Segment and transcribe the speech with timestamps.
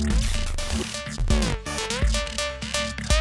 [0.00, 0.37] Thank you.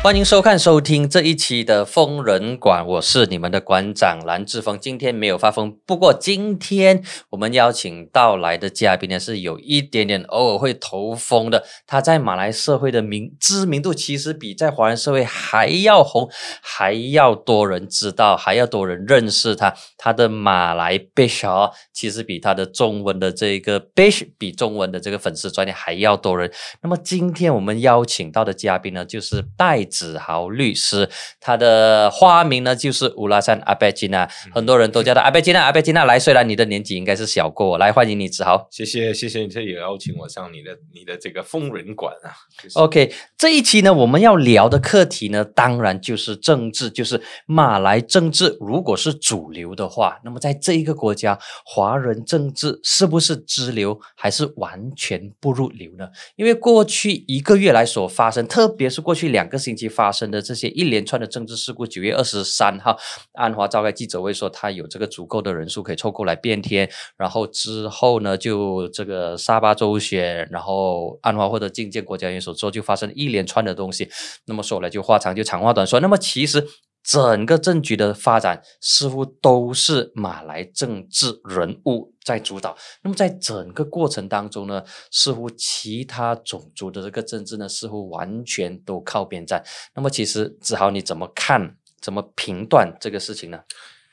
[0.04, 4.80] 欢迎收看、收听这一期的疯人馆，我是你们的馆长蓝志峰。
[4.80, 11.66] 今天没有发疯，不过今天我们邀请到来的嘉宾呢，是有一点点偶尔会头风的。
[11.86, 16.30] 他在马来社会的名知名度，其实比在华人社会还要红，
[16.62, 19.74] 还要多人知道，还要多人认识他。
[19.98, 26.50] 他的马来 bish 其实比他的中文的这个 bish 比中文的这个粉丝专业还要多人。
[26.82, 29.87] 那么今天我们邀请到的嘉宾呢，就是戴。
[29.88, 31.10] 子豪律师，
[31.40, 35.64] 他的花名呢就是乌拉山阿贝吉娜，很多人都叫他阿贝吉娜。
[35.64, 38.68] 阿贝吉娜来，虽然你的年纪应该是小过我，来欢迎你子豪。
[38.70, 42.36] 谢谢谢谢你，这也邀请我上你的你的这个疯人馆啊。
[42.76, 48.58] OK，这一期呢，我们要聊的课题呢，当然就是政治，就是马来政治。
[48.60, 56.08] 如果是主流的话，那么在这一个国家，华人政治是不是支流，还是完全不入流呢？
[56.36, 59.77] 因为过去一个月来所发生，特别是过去两个星期。
[59.90, 62.98] 发生的这些一连串的政治事故，九月二十三号，
[63.34, 66.90] 安华召开记者会说，他有这个足够的人数可以凑够来变天。
[67.18, 74.10] 然后之后呢，就这个沙巴州选，然后安华或者觐见国家元首之后，就发生一连串的东西。
[74.46, 76.00] 那么说来就话长，就长话短说。
[76.00, 76.66] 那么其实。
[77.04, 82.78] 整个政局的发展似乎都是马来政治人物在主导。
[83.04, 89.64] 那么在整个过程当中呢，似乎其他种族的这个政治呢，似乎完全都靠边站。
[89.96, 91.78] 那么其实子豪你怎么看？
[92.00, 93.62] 怎么评断这个事情呢？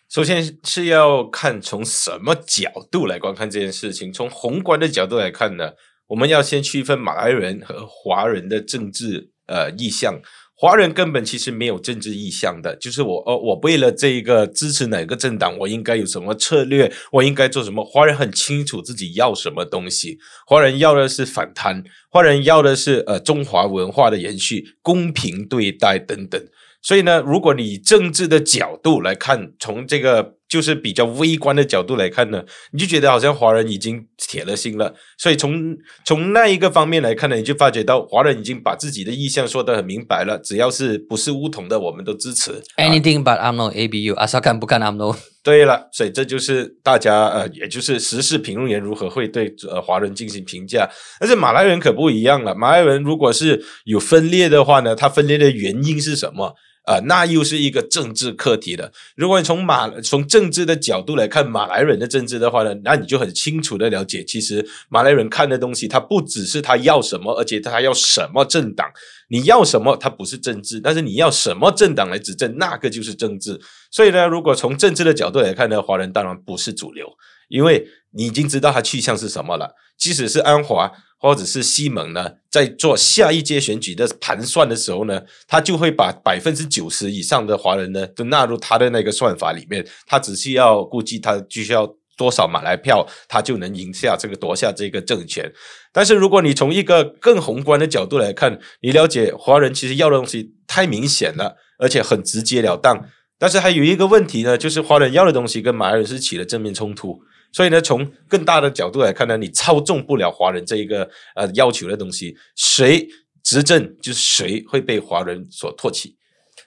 [0.09, 4.13] 首先是要看从什么角度来观看这件事情。
[4.13, 5.73] 从宏观的角度来看呢，
[6.07, 10.21] 我们要先区分马来人和华人的政治呃意向。
[10.57, 17.85] 华人根本其实没有政治意向的，就是我呃，我为了这个支持哪个政党，我应该有什么策略，我应该做什么。
[17.85, 26.41] 华人很清楚自己要什么东西，华人要的是反贪，华人要的是呃中华文化的延续、公平对待等等。
[26.81, 30.34] 所以呢，如果你政治的角度来看，从这个。
[30.55, 42.63] 就是比较微观的角度来看呢，你就觉得好像华人已经铁了心了，所以从从那一个方面来看呢，你就发觉到华人已经把自己的意向说得很明白了，只要是不是乌统的，我们都支持。
[42.77, 45.17] Anything but I'm not A B U，阿萨干不看 I'm no。
[45.43, 50.89] 对了，所以这就是大家呃，也就是时事评论员如何会对呃华人进行评价。
[51.19, 56.55] 但是马来人可不一样了，马来人如果是有分裂的话呢，他分裂的原因是什么？
[56.85, 58.93] 啊，那又是一个政治课题了。
[59.17, 68.91] 如果你从马从政治的角度来看马来人的政治的话呢，那你就很清楚的了解，其实马来人看的东西，他不只是他要什么，而且他要什么政党。
[69.29, 73.59] 你要什么，它不是政治；但是你要什么政党来执政，那个就是政治。
[73.91, 77.09] 所以呢，如果从政治的角度来看呢，华人当然不是主流，
[77.49, 79.75] 因为你已经知道他去向是什么了。
[79.97, 80.93] 即使是安华。
[81.25, 89.83] 或者是西蒙呢，在做下一届选举的盘算的时候呢，他就会把百分之九十以上的华人呢，都纳入他的那个算法里面。
[90.07, 95.51] 他只需要估计他就需要多少马来票，他就能赢下这个夺下这个政权。
[95.95, 103.03] 但是如果你从一个更宏观的角度来看，你了解华人其实要的东西太明显了，而且很直截了当。
[103.39, 107.23] 但是还有一个问题呢，就是华人要的东西跟马来人是起了正面冲突。
[107.55, 113.09] 所以呢，从更大的角度来看呢，你操纵不了华人这一个呃要求的东西，谁
[113.45, 116.17] 执政就是谁会被华人所唾弃。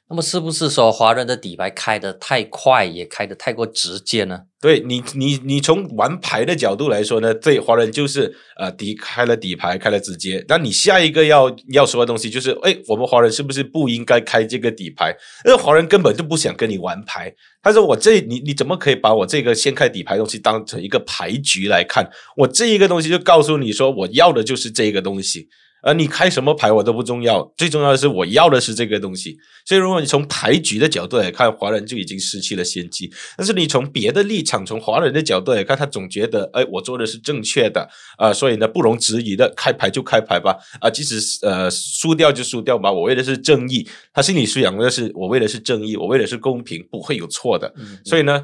[0.09, 4.44] 那么是不是说华人的底牌开得太快，也开得太过直接呢？
[4.62, 10.44] 对你，你你从玩牌的角度来说呢，对华人就是呃底开了底牌，开了直接。
[10.47, 15.13] 那你下一个要要说的东西就是，哎，我们华人是不是不应该开这个底牌？
[15.45, 17.34] 因为华人根本就不想跟你玩牌。
[17.62, 22.09] 他说：“我这你你怎么可以把我这个先开底牌东西当成一个牌局来看？
[22.38, 25.50] 我这一个东西就告诉你说，我要的就是这个东西。”
[25.87, 29.37] 而你开什么牌我都不重要，最重要的是我要的是这个东西。
[29.65, 33.09] 所以，如果你从牌局的角度来看，华人就已经失去了先机。
[33.37, 43.88] 但是，你从别的立场，从华人的角度来看，他总觉得，哎，我做的是正确的啊，所以呢，不容置疑的开牌就开牌吧啊，即使呃输掉就输掉吧，我为的是正义。
[44.13, 47.73] 他心里素养的是，我为的是正义，我为的是公平，不会有错的。
[48.03, 48.44] 所以呢，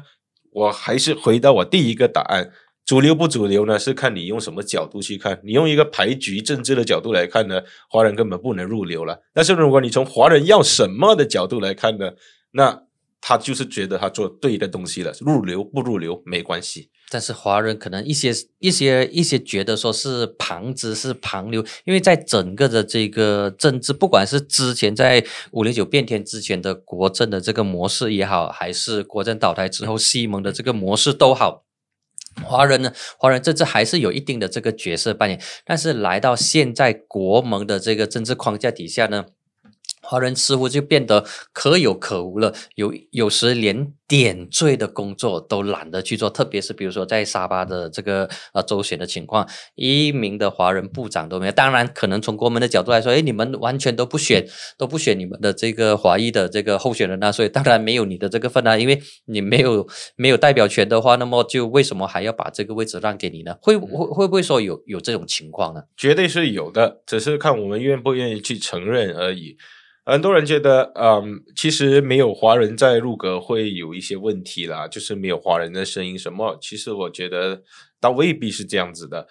[0.50, 2.50] 我还是回到我第一个答案。
[2.86, 3.78] 主流不主流呢？
[3.78, 5.40] 是看你用什么角度去看。
[5.42, 9.22] 你用一个牌局政治的角度来看呢，华人根本不能入流了。
[9.32, 12.10] 但是如果你从华人要什么的角度来看呢，
[12.52, 12.82] 那
[13.22, 15.12] 他就是觉得他做对的东西了。
[15.20, 16.90] 入流不入流没关系。
[17.08, 31.64] 但是华人可能一些一些一些觉得说是旁支是旁流，因为在整个的这个政治，不管是之前在五零九变天之前的国政的这个模式也好，还是国政倒台之后西蒙的这个模式都好。
[32.42, 39.26] 华人呢，华人这次还是有一定的这个角色扮演，但是来到现在国盟的这个政治框架底下呢。
[40.04, 51.52] 华人似乎就变得可有可无了，有有时连点缀的工作都懒得去做，特别是比如说在沙巴的这个呃周选的情况，一名的华人部长都没有。
[51.52, 54.46] 当然，可能从国门的角度来说，哎，你们完全都不选，
[54.76, 63.56] 都不选你们的这个华裔的这个候选人啊，所以当然没有你的这个份啊，因为你没有没有代表权的话，那么就为什么还要把这个位置让给你呢？
[63.62, 65.82] 会会会不会说有有这种情况呢？
[65.96, 69.56] 绝对是有的，只是看我们愿不愿意去承认而已。
[70.06, 76.58] 很多人觉得，嗯，其实没有华人在入阁会有一些问题啦，就是没有华人的声音什么。
[76.60, 77.62] 其实我觉得
[77.98, 79.26] 倒未必是这样子的，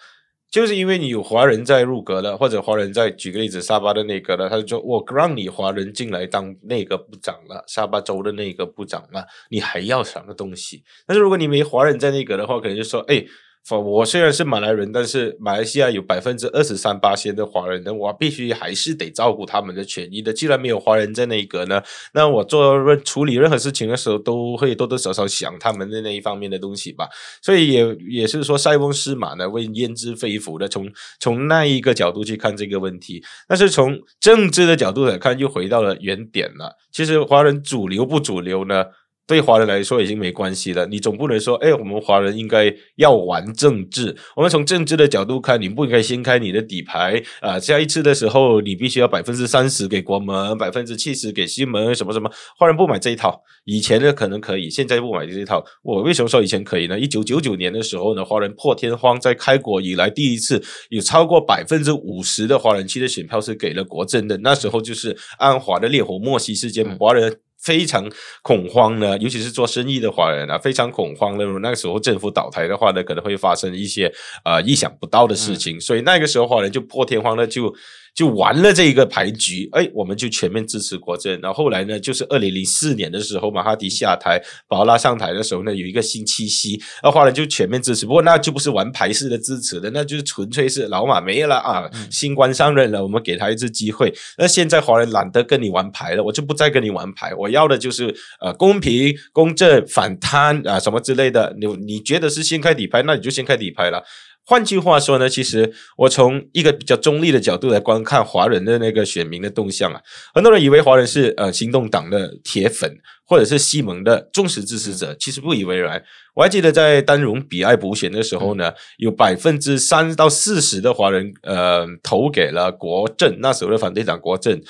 [0.50, 10.82] 就是因为你有华人在入阁了，或者华人在举个例子，沙巴的那个了，他就说我让你华人进来当那个部长了，沙巴州的那个部长了，你还要什么东西？
[11.06, 13.24] 但是如果你没华人在内阁的话，可能就说，哎。
[13.70, 20.34] 我虽然是马来人，但是马来西亚有百分之二十三八线的华人，那我必须还是得照顾他们的权益的。
[20.34, 21.82] 既然没有华人在那一个呢，
[22.12, 27.08] 那我做任处理任何事情的时候，都会多多少少想他们的那一方面的东西吧。
[27.40, 30.68] 所以也也是说，塞翁失马呢，为焉知非福的。
[30.68, 36.76] 从从那一个角度去看这个问题，但是从政治的角度来看，又回到了原点了。
[36.92, 38.84] 其实华人主流不主流呢？
[39.26, 44.14] 对华人来说已经没关系了，你总不能说，哎，我们华人应该要玩政治。
[44.36, 47.58] 我们从政治的角度看，你不应该掀开你的底牌啊！
[47.58, 52.30] 下一次的时候，你必须要百分之三十给国门，百分之七十给西门，什么什么。
[52.58, 55.64] 华人不买这一套，以前呢可能可以，现在不买这一套。
[55.82, 57.00] 我为什么说以前可以呢？
[57.00, 64.36] 一九九九年的时候呢，华人破天荒在开国以来第一次有超过百分之五十的华人区的选票是给了国政的。
[64.42, 67.38] 那时候就是安华的烈火莫西事件，华人。
[67.64, 68.08] 非常
[68.42, 71.44] 恐慌呢，尤其是做生意的华人啊，非常恐慌的。
[71.60, 74.12] 那个时候政府倒台的话呢，可能会发生一些
[74.44, 77.74] 呃意想不到的事情，所以那个时候华人就破天荒的就。
[78.14, 81.40] 就玩了这一个牌局，哎，我们就全面支持国政。
[81.40, 88.06] 然后后来呢，就是二零零四年的时候，马哈迪下台，宝拉上台的时候呢，有一个新七夕，那华人就全面支持。
[88.06, 94.14] 不过那就不是玩牌式的支持的，那就是纯粹是老马没了啊，新官上任了，我们给他一次机会。
[94.38, 101.52] 那现在华人懒得跟你玩牌了，我就不再跟你玩牌，我要的就是呃公平、公正、反贪啊什么之类的。
[101.58, 104.04] 你你觉得是先开底牌，那你就先开底牌了。
[104.46, 110.00] 换句话说呢，其实我从一个比较中立的角度来观看华人的那个选民的动向啊，
[110.34, 116.02] 很多人以为华人是呃行动党的铁粉，或者是西蒙的忠实支持者，其实不以为然。
[116.34, 124.60] 我还记得在丹荣比爱补选的时候呢，有百分之三到四十的华人呃投给了国政，那时候的反对党国政，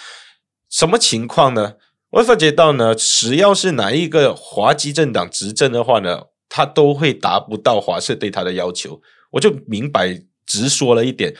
[0.71, 1.75] 什么情况呢？
[2.11, 9.03] 我发觉到呢，只要是哪一个华籍政党执政的话呢，他都会达不到华社对他的要求。
[9.35, 10.17] 我就明白
[10.47, 11.35] 直说了一点，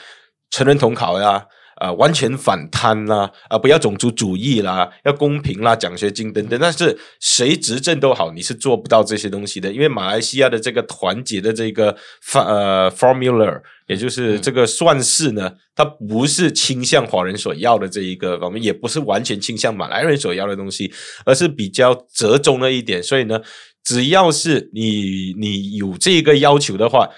[0.51, 1.45] 成人统考呀，
[1.77, 6.59] 啊，完全反贪啦，啊，不要种族主义啦，要公平啦，奖学金等等。
[6.59, 11.95] 但是谁执政都好，你是做不到这些东西的，因为马来西亚的这个团结的这个
[12.33, 20.91] 呃 formula，也就是这个算式呢，它不是倾向华人所要的这一个方面，也不是完全倾向马来人所要的东西，
[21.25, 23.01] 而是比较折中了一点。
[23.01, 23.39] 所以呢，
[23.85, 27.09] 只要是你你有这个要求的话。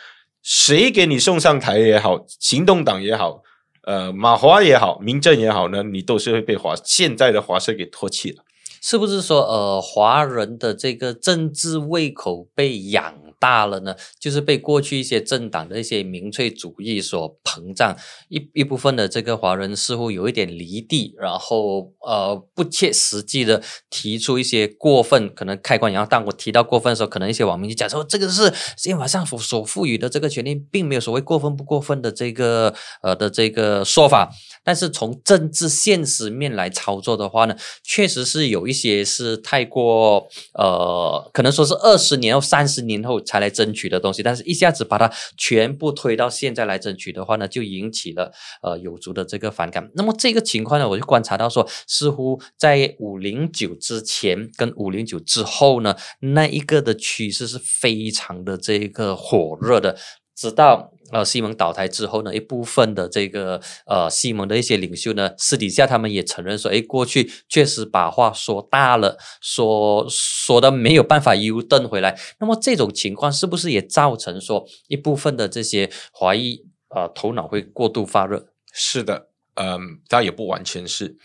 [0.41, 3.41] 谁给你送上台也好，行动党也好，
[3.83, 8.43] 呃，马华也好，民政也好呢，你都是会被华现在的华社给唾弃了。
[8.81, 13.15] 是不是说，呃，华人的这个政治胃口被养？
[13.39, 17.95] 大了呢，就是被过去一些政党的一些民粹主义所膨胀，
[18.29, 25.91] 一一部分的这个华人似乎有一点离地，然后呃不切实际的提出一些过分，可能开关。
[25.91, 34.31] 然后当我提到过分的时候，可能一些网民就讲说，这个是宪法上所所赋予的这个权利，并没有所谓过分不过分的这个呃的这个说法。
[34.67, 49.89] 但是从政治现实面来操作的话呢，确实是有一些是太过呃，可能说是二十年后、三十年后才来争取的东西，但是一下子把它全部推到现在来争取的话呢，就引起了呃有族的这个反感。
[49.95, 59.97] 那么这个情况呢，我就观察到说，似乎在五零九之前跟五零九之后呢，那一个的趋势是非常的这个火热的。
[60.37, 72.19] 直到呃西蒙倒台之后呢，一部分的这个呃西蒙的一些领袖呢，私底下他们也承认说，哎，过去确实把话说大了，说说的没有办法 U 登回来。
[72.39, 78.49] 那么这种情况是不是也造成说一部分的这些华裔呃头脑会过度发热？
[78.71, 81.17] 是的，嗯，它也不完全是。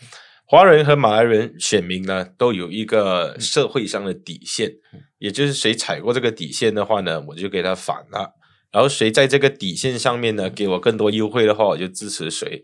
[0.45, 4.71] 华人和马来人选民呢，都有一个社会上的底线，
[5.19, 8.33] 也就是谁踩过这个底线的话呢，我就给他反了。
[8.73, 12.63] 然后谁在这个底线上面呢给我更多优惠的话，我就支持谁。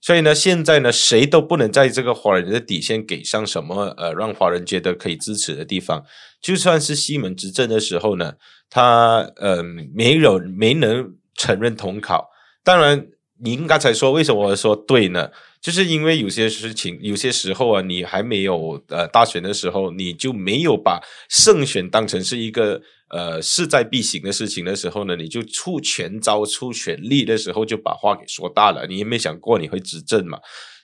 [0.00, 6.02] 所以呢，现在呢，谁都不能在这个华人的底线给上什么呃，让华人觉得可以支持的地方。
[6.40, 8.32] 就算是西门执政的时候呢，
[8.70, 12.30] 他呃没有没能承认统考。
[12.64, 13.08] 当然，
[13.42, 15.30] 您刚才说为什么我说对呢？
[15.60, 28.86] 就是因为有些事情，有些时候啊，你还没有呃大选的时候，你就没有把胜选当成是一个呃势在必行的事情的时候呢，你就出全招、出全力的时候，就把话给说大了。
[28.86, 30.38] 你也没想过你会执政嘛？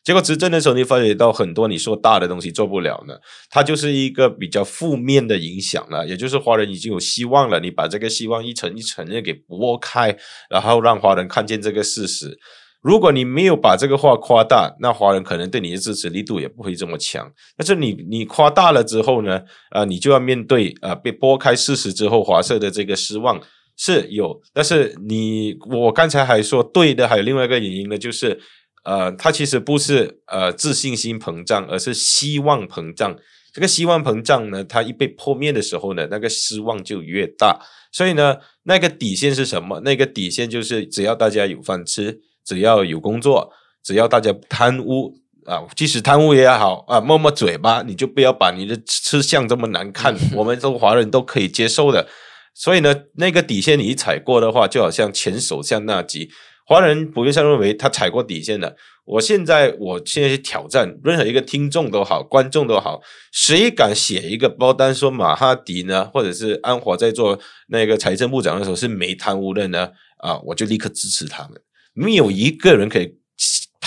[0.04, 3.14] 结果执政的时候，你发觉到很多你说大的东西做不了呢，
[3.50, 6.06] 它就是一个比较负面的影响了。
[6.06, 10.16] 也就是华人已经有希望了，你把这个希望一层一层的给剥开，
[10.48, 12.38] 然后让华人看见这个事实。
[12.82, 17.28] 如果你没有把这个话夸大，那华人可能对你的支持力度也不会这么强。
[17.56, 19.42] 但是你你夸大了之后呢，
[19.72, 23.40] 呃，你就要面对呃被拨开事实之后华社的这个失望
[23.76, 24.40] 是有。
[24.52, 28.38] 但是你我刚才还说对的，还有另外一个原因呢，就是
[28.84, 33.16] 呃，他其实不是呃自信心膨胀，而是希望膨胀。
[33.52, 37.58] 这个希望膨胀呢，它一被破灭的时候呢，那个失望就越大。
[37.90, 39.80] 所以呢，那个底线是什么？
[39.80, 42.20] 那个底线就是只要大家有饭吃。
[42.46, 45.12] 只要有工作，只要大家贪污
[45.44, 50.16] 啊，即使贪污也好啊，摸摸嘴巴，你就不要把你的吃相这么难看。
[50.34, 52.08] 我们这华人都可以接受的。
[52.54, 56.30] 所以呢，那个底线你一踩过的话，就好像前首相那集，
[56.64, 58.76] 华人普遍上认为他踩过底线的。
[59.04, 63.00] 我现在，我现在去挑战任何一个听众都好，观众都好，
[63.30, 67.38] 谁敢写一个包单说马哈迪呢，或者是安华在做
[67.68, 69.90] 那个财政部长的时候是没贪污的呢？
[70.18, 71.60] 啊，我就立刻支持他们。
[71.96, 73.18] 没有一个人可以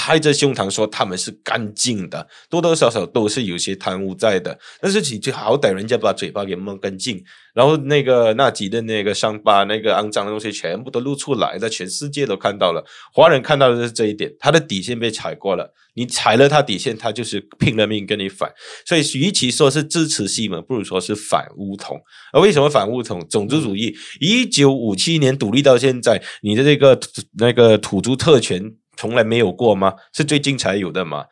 [0.02, 4.58] 拍着胸膛说他们是干净的，多多少少都是有些贪污在的。
[4.80, 7.22] 但是你就好歹人家把嘴巴给抹干净，
[7.54, 12.82] 然后那个纳吉的那个伤疤、那个肮脏的东西全部都露出来，在全世界都看到了。
[13.14, 15.74] 华人看到的是这一点，他的底线被踩过了。
[15.96, 18.50] 你踩了他底线，他就是拼了命跟你反。
[18.86, 22.00] 所以，与其说是支持西门，不如说是反乌统。
[22.32, 23.20] 而为什么反乌统？
[23.30, 26.98] 种族主义，一九五七年独立到现在，你的这个
[27.38, 28.64] 那个土著特权
[29.00, 29.94] 从来没有过吗？
[30.14, 31.24] 是最近才有的吗？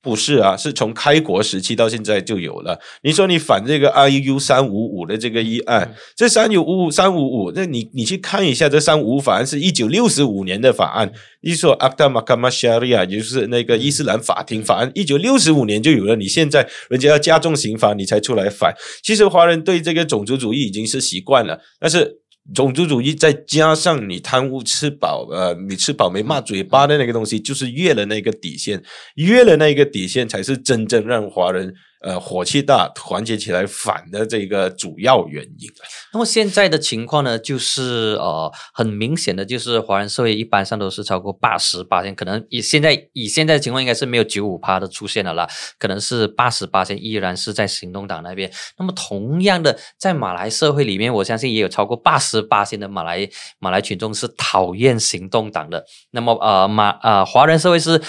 [0.00, 2.78] 不是啊，是从开国时期到现在就有了。
[3.02, 11.10] 你说你反这个 I U 三五五的这个议案，这三五五三五五，那你你去看一下，这三五五法案是一九六十五年的法案。
[11.40, 16.14] 你说 Akta Mahkamah Sharia，也就是那个伊斯兰法庭法案，一九六十五年就有了。
[16.14, 18.72] 你现在人家要加重刑罚，你才出来反。
[19.02, 22.20] 其实华人对这个种族主义已经是习惯了，但是。
[22.54, 28.82] 种族主义再加上你贪污吃饱，呃，你吃饱没骂嘴巴的那个东西，就是越了那个底线，
[29.16, 31.74] 越了那个底线，才是真正让华人。
[32.02, 35.68] 呃，火气大，团结起来反的这个主要原因。
[36.12, 45.48] 那么现在的情况呢，就是呃，很明显的就是华人社会一般上都是超过八十八千，可能以现在以现在的情况，应该是没有九五趴的出现了啦，
[45.78, 48.52] 可能是八十八千依然是在行动党那边。
[48.78, 55.84] 那么同样的，在马来社会里面，我相信也有超过八十八千的马来马来群众是讨厌行动党的。
[56.10, 58.02] 那么呃马呃华人社会是。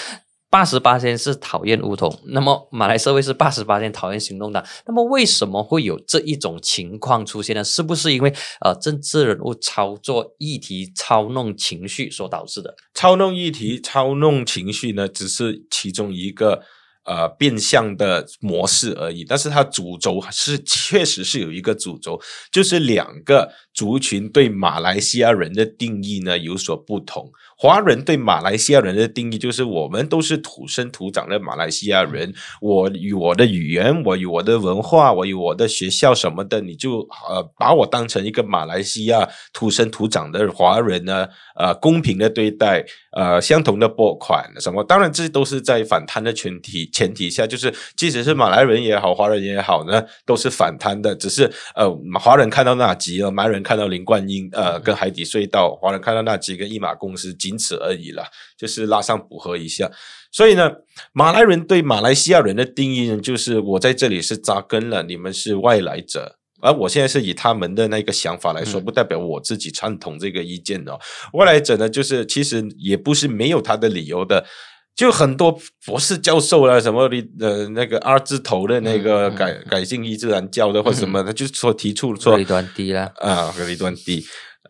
[0.50, 7.62] 八十八天是讨厌乌统，那么马来社会是八十八天讨厌行动党，那么为什么会有这一种情况出现呢？
[7.62, 8.32] 是不是因为
[8.64, 12.74] 呃政治人物操作议题、操弄情绪所导致的？
[12.94, 16.62] 操弄议题、操弄情绪呢，只是其中一个。
[17.04, 22.20] 呃，变相的模式而已，但是它主轴是确实是有一个主轴，
[22.52, 27.30] 就是两个族群对马来西亚人的定义呢有所不同。
[27.56, 41.28] 华人对马来西亚人的定义就是我们都是土生土长的马来西亚人，我有我的语言，我有我的文化，我有我的学校什么的，你就呃把我当成一个马来西亚土生土长的华人呢？
[41.54, 44.84] 呃，公平的对待，呃，相同的拨款什么？
[44.84, 51.16] 当然，这都是在反贪的前提前提下，就是即使是马来人也好，华人也好呢，都是反贪的。
[51.16, 58.24] 只是呃，华人看到纳吉了，马来人看到林冠英，呃，跟海底隧道，华人看到那几个一马公司，仅此而已了，
[58.56, 59.90] 就是拉上补合一下。
[60.32, 60.72] 所以呢，
[61.12, 66.38] 马来人对马来西亚人的定义呢，就是我在这里是扎根了，你们是外来者。
[66.62, 70.98] 而我现在是以他们的那个想法来说，不代表我自己赞同这个意见哦。
[71.34, 74.46] 外来者呢，就是其实也不是没有他的理由的，
[74.98, 84.26] 就很多博士教授啦，什么的呃那个二字头的那个改改进伊斯兰教的或什么，他 就说提出说离端低啦啊，离端低。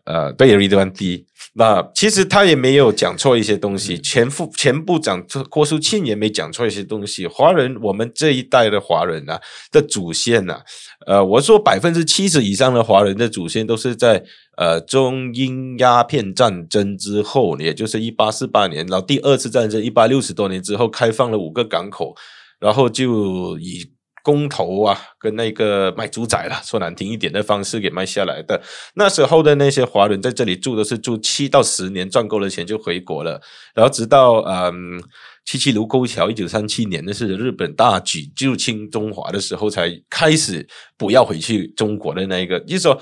[0.09, 1.23] 呃，对瑞德安低。
[1.53, 7.27] 那其实他也没有讲错一些东西，前副前部长郭淑庆也没讲错一些东西。
[7.27, 9.39] 华人，我们这一代的华人啊
[9.71, 10.61] 的祖先呐，
[11.05, 14.23] 呃，我说百分之七十以上的华人的祖先都是在
[14.57, 22.15] 呃中英鸦片战争之后，也就是一八四八年，然后第二次战争一八六十多年之后，开放了五个港口，
[22.59, 23.91] 然后就以。
[24.29, 28.61] 公投啊，跟那个卖猪仔了，说难听一点的方式给卖下来的。
[28.93, 33.41] 那时候的那些华人在这里住都是住七到十年，赚够了钱就回国了。
[33.73, 35.01] 然后直到嗯
[35.45, 42.59] 七七卢沟桥，一九三七年那是日本大举入侵中华的时候，才开始不要回去中国的那一个。
[42.59, 43.01] 就是说，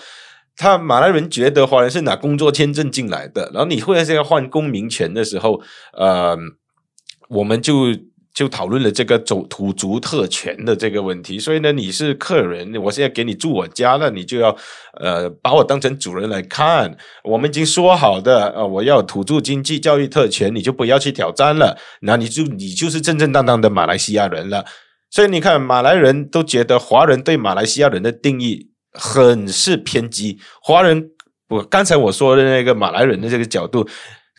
[0.55, 6.37] 他马来人觉得华人是拿工作签证进来的，然后你忽然间要换公民权的时候，呃，
[7.27, 7.73] 我们就。
[8.37, 14.55] 就讨论了这个走土族特权的这个问题，所以呢，你是客人，我现在给你住我家，了你就要
[14.99, 16.95] 呃把我当成主人来看。
[17.23, 21.79] 我们已经说好的，呃，我要土著经济教育特权，你就不要去挑战了。
[22.01, 24.63] 那你就你就是正正当当的马来西亚人了。
[25.09, 30.37] 所以你看，马来人都觉得华人对马来西亚人的定义很是偏激。
[30.61, 31.09] 华人，
[31.49, 33.87] 我刚才我说的那个马来人的这个角度。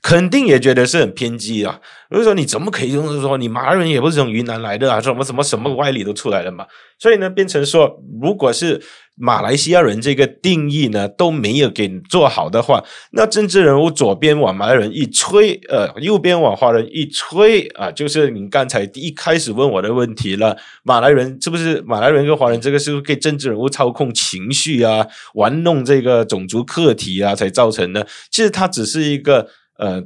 [0.02, 1.80] 肯定也觉得是很偏激啊！
[2.08, 5.00] 如果说你怎么可以就是说你马来人也不是从云南来的啊？
[5.00, 6.64] 什么什么什么歪理都出来了嘛？
[6.98, 8.80] 所以呢，变成说，如果是
[9.16, 28.06] 马来西亚人这个定义呢都没有给做好的话，那政治人物左边往马来人一吹，呃，右边往华人一吹啊，就是你刚才一开始问我的问题了：马来人是不是马来人跟华人这个是不是给政治人物操控情绪啊，玩弄这个种族课题啊，才造成的？
[28.30, 29.48] 其实它只是一个。
[29.78, 30.02] 呃，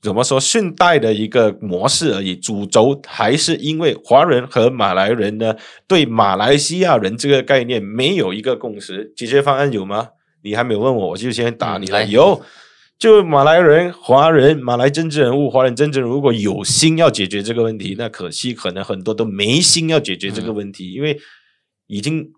[0.00, 5.56] 怎么说顺带的一个模式而已，主轴还是因为华人和马来人呢
[5.88, 10.10] 对马来西亚人这个概念没有一个共识，解决方案有吗？
[10.42, 12.04] 你还没有问我，我就先打你了。
[12.04, 12.42] 有，
[12.98, 21.18] 就马来人、华人、马来政治人物、华人政治人物，如果有心要解决这个问题，那可惜可能很多都没心要解决这个问题，因为
[21.86, 22.30] 已经。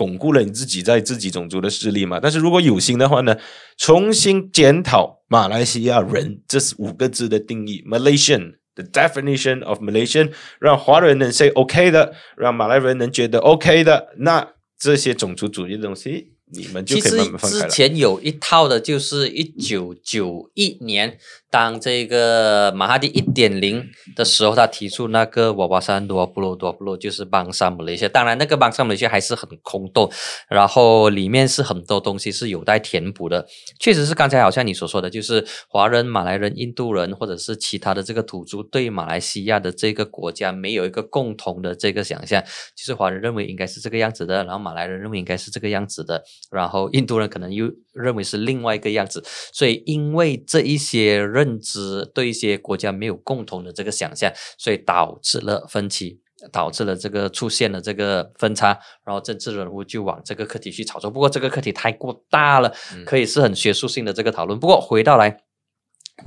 [0.00, 2.18] 巩固了你自己在自己种族的势力嘛？
[2.18, 3.36] 但是如果有心的话呢，
[3.76, 16.32] 重新检讨马来西亚人这是五个字的定义，Malaysian，the definition of Malaysian，让华人能 say OK 的，让马来人能觉得 OK 的，那这些种族主义的东西。
[16.52, 17.68] 你们就可以慢慢放开了。
[17.68, 21.16] 之前有一套的，就是一九九一年，
[21.50, 23.84] 当这个马哈迪一点零
[24.14, 28.08] 的时候，他提出那个瓦瓦山多布罗多布罗，就是邦萨姆雷些。
[28.08, 30.10] 当然，那个邦萨姆雷些还是很空洞，
[30.48, 33.46] 然后里面是很多东西是有待填补的。
[33.78, 42.42] 确实是刚才好像你所说的，就是华人、马来人、印度人，或者是其他的这个土著，对马来西亚的这个国家没有一个共同的这个想象，
[42.76, 46.22] 就是华人认为应该是这个样子的，然后马来人认为应该是这个样子的。
[46.50, 56.20] 然后印度人可能又认为是另外一个样子，所以因为这一些认知对一些国家没有共同的这个想象，所以导致了分歧，
[56.52, 61.10] 导致了这个出现了这个分差，然后政治人物就往这个课题去炒作。
[61.10, 62.74] 不过这个课题太过大了，
[63.04, 64.58] 可以是很学术性的这个讨论。
[64.58, 65.42] 不过回到来。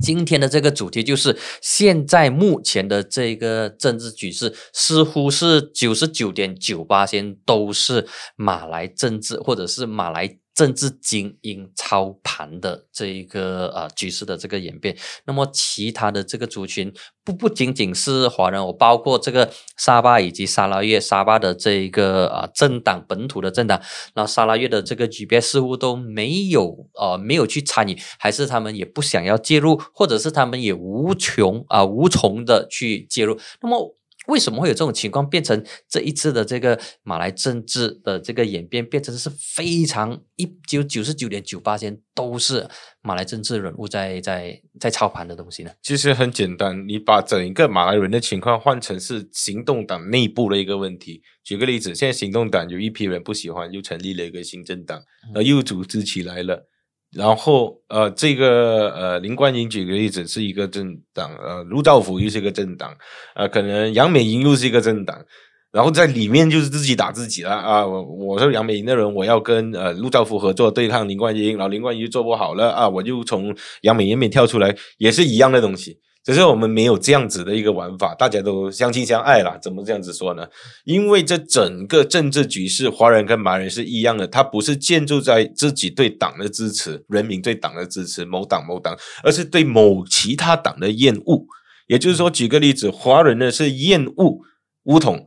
[0.00, 10.36] 今天的这个主题就是，现在目前的这个政治局势，似乎是九十九点九八先都是马来政治，或者是马来。
[10.54, 16.92] 政治精英操盘的这一个呃局势的这个演变，那么其他的这个族群
[17.24, 23.82] 不不仅仅是华人，我包括这个沙巴以及沙拉越，沙巴的这一个啊政党本土的政党，
[24.14, 33.96] 那沙拉越的这个局别似乎都没有呃没有去参与，还是他们也不想要介入，或者是他们也无穷啊无从的去介入，那么。
[34.26, 35.28] 为什么会有这种情况？
[35.28, 42.68] 变成这一次的这个马来政治的这个演变，变成是非常一九九十九点九八千都是
[43.02, 45.70] 马来政治人物在在在操盘的东西呢？
[45.82, 51.22] 其实很简单，你把整一个马来人的情况换成是行动党内部的一个问题。
[51.42, 55.02] 举个例子，现在行动党有一批人不喜欢，又成立了一个新政党，
[55.34, 56.68] 而，又组织起来了。
[57.14, 62.94] 然后，呃，这个呃，林冠英举个例子，是一个政党，呃，陆兆福又是一个政党，
[63.34, 65.24] 呃，可能杨美英又是一个政党，
[65.70, 67.86] 然后在里面就是自己打自己了啊！
[67.86, 75.98] 我我是杨美英的人，我要跟呃陆兆福合作对抗林冠英，然后林冠英做不好了啊，我就从杨美英面跳出来，也是一样的东西。
[76.24, 79.58] 只是我们没有这样子的一个玩法，大家都相亲相爱啦。
[79.60, 80.46] 怎么这样子说呢？
[80.84, 91.44] 因为这整个政治局势，华人跟马人是一样的，它不是建筑在自己对党的支持、人民对党的支持、某党某党，而是对某其他党的厌恶。
[91.88, 94.38] 也就是说，举个例子，华人呢是厌恶
[94.84, 95.26] 乌统，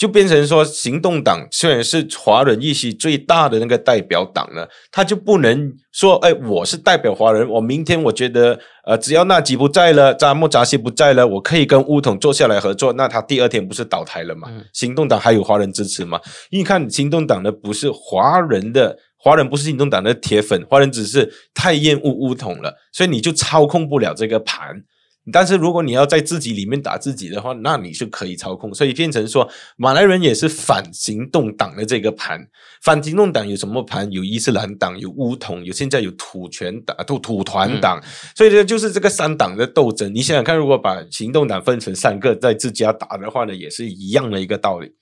[0.00, 14.48] 就变成说，行动党虽然是华人意识最大的那个代表党呢，他就不能说，哎，我是代表华人，我明天我觉得，呃，只要纳吉不在了，扎莫扎西不在了，我可以跟乌统坐下来合作，那他第二天不是倒台了吗？
[14.72, 16.18] 行动党还有华人支持吗？
[16.48, 24.82] 因为看行动党的不是华人的，华人不是行动党的铁粉，华人只是太厌恶乌统了，所以你就操控不了这个盘。
[25.30, 32.46] 但是如果你要在自己里面打自己的话，那你是可以操控，所以变成说马来人也是反行动党的这个盘。
[32.82, 34.10] 反行动党有什么盘？
[34.10, 38.02] 有伊斯兰党，有乌统，有现在有土权党、土土团党。
[38.34, 40.14] 所以呢，就是这个三党的斗争。
[40.14, 44.92] 你想想看，如果把行动党分成三个，在自家打的话呢，也是一样的一个道理。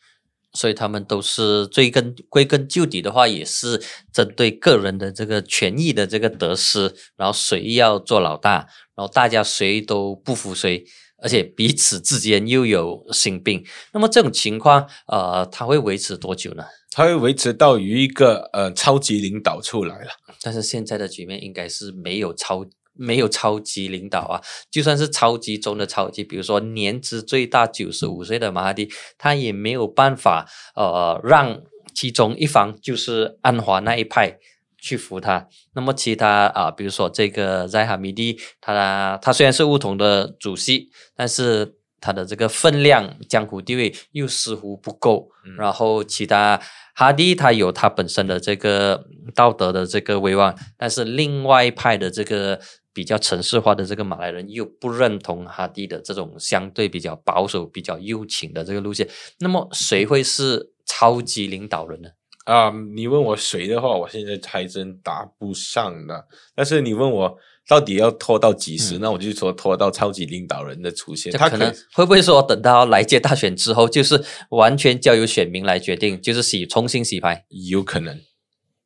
[0.53, 3.83] 所以他们都是追根归根究底的话，也是
[4.13, 10.85] 针对个人的这个权益的这个得失，然后谁要做老大，然后大家谁都不服谁，
[11.23, 13.65] 而且彼此之间又有心病。
[13.93, 16.65] 那么这种情况，呃，它会维持多久呢？
[16.91, 20.11] 它会维持到有一个呃超级领导出来了。
[20.41, 22.65] 但是现在的局面应该是没有超。
[22.99, 31.63] 没有超级领导啊，就算是超级中的超级，比如说年资最大九十五岁的马哈迪，他也没有办法呃让
[31.95, 34.39] 其中一方就是安华那一派
[34.77, 35.49] 去服他。
[35.75, 45.29] 那么其他啊，比如说这个在哈米蒂，他他虽然是乌统的主席，但是他的这个分量、江湖地位又似乎不够。
[45.57, 46.61] 然后其他
[46.95, 52.61] 哈迪他有他本身的这个道德的这个威望，但是另外一派的这个。
[52.99, 59.09] 比较城市化的这个马来人又不认同哈迪的这种相对比较保守、比较右倾的这个路线，
[59.39, 62.09] 那么谁会是超级领导人呢？
[62.47, 66.23] 啊，你问我谁的话，我现在还真答不上呢。
[66.57, 71.33] 但是你问我到底要拖到几时，那我就说拖到超级领导人的出现。
[71.35, 77.45] 他可能会不会说等到来届大选之后，就是完全交由选民来决定，就是洗重新洗牌？
[77.71, 78.19] 有可能，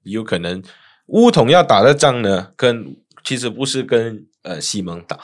[0.02, 0.62] 有可能
[1.06, 2.98] 乌统要打的仗呢，跟。
[3.24, 5.18] 其实不是跟呃西蒙打，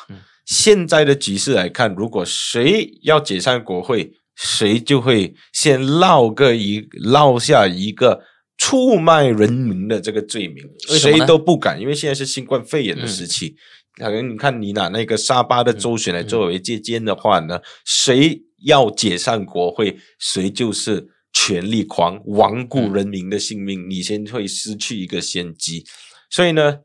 [0.46, 8.22] 现在的局势来看，如果谁要解散国会，谁就会先落个一落下一个
[8.56, 13.56] 出卖人民的这个罪名，谁都不敢，因为现在是新冠肺炎的时期。
[13.96, 25.84] 可能你看你拿那个沙巴的州选来作为借鉴的话呢，谁要解散国会，谁就是权力狂，罔顾人民的性命，你先会失去一个先机。
[26.30, 26.78] 所以呢。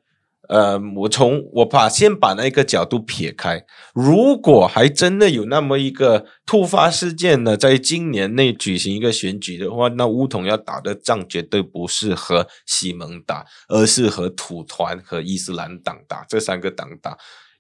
[0.50, 17.18] 呃，我从我把先把那个角度撇开，如果还真的有那么一个突发事件呢，在今年内举行一个选举的话，那乌统要打的仗绝对不是和西蒙打，而是和土团和伊斯兰党打这三个党打。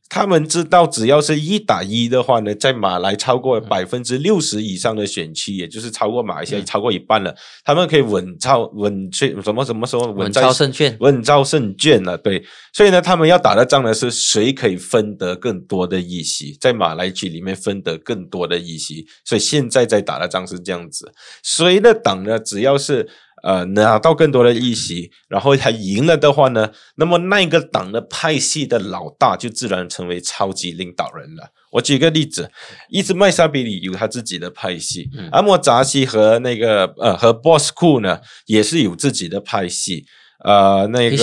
[0.09, 12.15] 他们知道，只要是一打一的话呢，在马来超过百分之六十以上的选区，也就是超过马来西亚超过一半了，他们可以稳操稳去，什么什么说稳操胜券，稳操胜券了。
[12.15, 19.07] 对，所以呢，他们要打的仗呢，是谁可以分得更多的议席，在马来区里面分得更多的议席。
[19.25, 21.11] 所以现在在打的仗是这样子，
[21.41, 22.37] 谁的党呢？
[22.37, 23.09] 只要是。
[23.43, 31.49] 呃，拿到更多的议席，然后他赢了的话呢，那么那个党的派系的老大就自然成为超级领导人了。
[31.73, 32.49] 我举个例子，
[32.89, 40.05] 伊斯麦沙比里有他自己的派系，阿莫扎西和那个呃和 Boss 库呢也是有自己的派系。
[40.43, 41.17] 呃，那个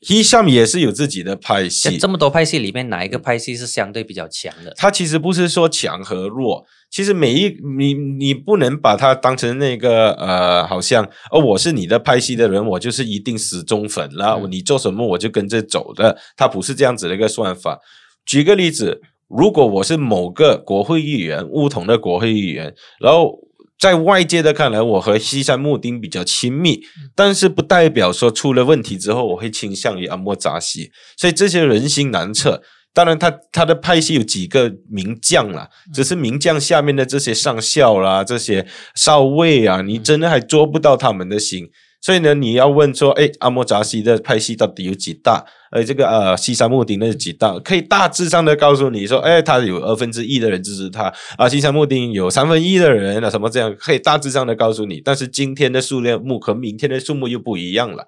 [0.00, 1.96] Hisham 也是有自己的派系。
[1.96, 4.72] 这么多派系里面，哪一个派系是相对比较强的？
[4.76, 16.16] 他其实不是说强和弱，其实每一你你不能把它当成那个呃，好像哦，我是你的派系的人，我就是一定死忠粉了，你做什么我就跟着走的。
[16.36, 17.80] 他不是这样子的一个算法。
[18.24, 23.47] 举个例子，如果我是某个国会议员，乌统的国会议员，然后。
[23.78, 26.80] 在外界的看来，我和西山木丁比较亲密，
[27.14, 32.62] 但是不代表说出了问题之后我会倾向于阿莫扎西，所以这些人心难测。
[32.92, 41.68] 当然，他他的派系有几个名将啦，只是名将下面的这些上校啦、这些少尉啊，你真的还捉不到他们的心。
[42.00, 45.44] 所以呢，你要问说，哎，阿莫扎西的派系到底有几大？
[45.70, 55.02] 呃，这个呃，西山木丁那是几大，可以大致上的告诉你说，哎，他有二分之一的人支持他，啊，西山木丁有三分一的人啊，什么这样，可以大致上的告诉你。
[55.04, 58.06] 但是今天的数量目和明天的数目又不一样了。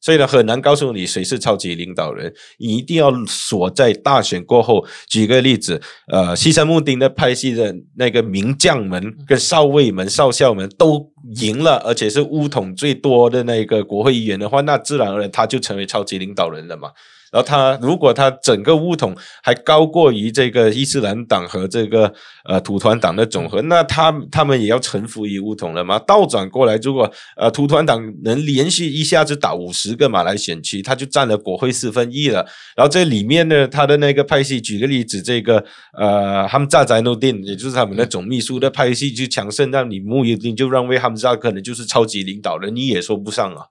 [0.00, 2.32] 所以呢，很难告诉你谁是超级领导人。
[2.58, 4.84] 你一定要锁在大选过后。
[5.06, 16.90] 举个例子，呃，西山木丁的派系的那个名将们、跟少尉们、少校们都赢了，而且是乌统最多的那个国会议员的话，那自然而然他就成为超级领导人了嘛。
[17.30, 22.12] 然后他如果他整个巫统还高过于这个伊斯兰党和这个
[22.44, 25.98] 呃土团党的总和，那他他们也要臣服于巫统了吗？
[26.00, 32.44] 倒转过来，如果呃土团党能连续一下子打五十个马来选区，他就占了国会四分一了。
[32.76, 35.64] 然后这里面呢，他的那个派系，举个例子，这个
[35.96, 43.66] 呃，他们扎在诺丁，也就是他们的总秘书的派系就强盛，让你穆尤丁就认为他们扎可能就是超级领导人，你也说不上啊。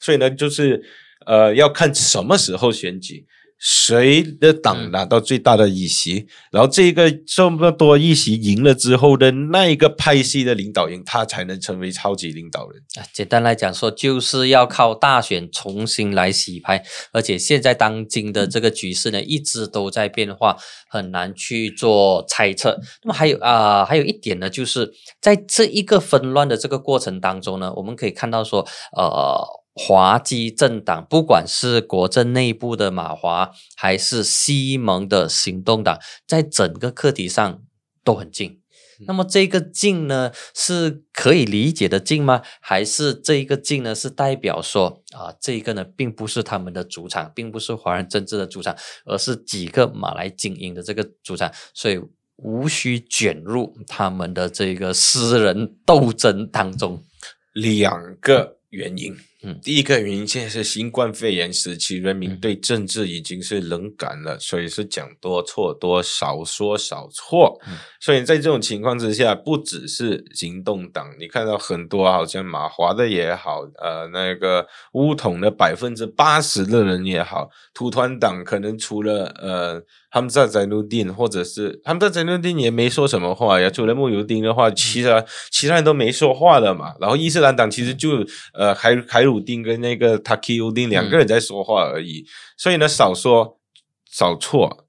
[0.00, 0.82] 所以呢，就是
[1.26, 3.26] 呃，要看什么时候选举。
[3.60, 12.80] 谁的党拿到最大的议席，然后这个这么多议席赢了之后的那一个派系的领导人，他才能成为超级领导人。
[12.94, 20.56] 啊，简单来讲说，就是要靠大选重新来洗牌，而且现在当今的这个局势呢，一直都在变化，
[20.88, 22.78] 很难去做猜测。
[23.02, 28.64] 那么还有啊，还有一点呢，就是在这一个纷乱的这个过程当中呢，我们可以看到说，
[28.96, 29.44] 呃。
[29.80, 37.62] 华基政党，不管是国政内部的马华，还是西蒙的行动党，在整个课题上
[38.02, 38.60] 都很近。
[39.06, 42.42] 那么这个近呢，是可以理解的近吗？
[42.60, 52.00] 还是这一个近呢，是代表说啊，这一个呢，并不是他们的主场，并不是华人政治的主场，而是几个马来精英的这个主场，所以
[52.38, 57.04] 无需卷入他们的这个私人斗争当中。
[57.52, 59.16] 两个原因。
[59.42, 67.60] 嗯，第一个原因现在是新冠肺炎时期，人民对政治已经是冷感了，所以是讲多错多，少说少错。
[68.00, 79.82] 所以在这种情况之下，不只是行动党，你看到很多好像马华的也好，呃，那个乌统的百分之八十的人也好，土团党可能除了呃。
[80.10, 83.68] 他们在在努丁，或者是他们在在努丁也没说什么话呀。
[83.68, 86.94] 除了穆尤丁的话，其他其他人都没说话的嘛。
[86.98, 88.24] 然后伊斯兰党其实就
[88.54, 92.24] 呃凯凯鲁丁跟那个塔基尤丁两个人在说话而已。
[92.56, 93.58] 所以呢，少说
[94.10, 94.86] 少错，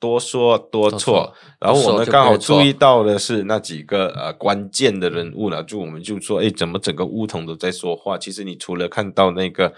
[0.00, 1.34] 多说多错。
[1.60, 8.16] 然后我们刚好注意到的是那几个呃关键的人物了，就我们就说，哎，怎么整个乌统都在说话？
[8.16, 9.74] 其实你除了看到那个。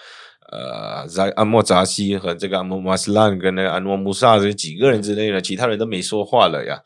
[0.49, 6.81] 呃，在阿莫扎西和这个阿莫马斯兰跟那个安诺穆萨这几个人之类的，其他人都没说话了呀。